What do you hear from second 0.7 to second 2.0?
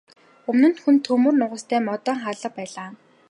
хүнд төмөр нугастай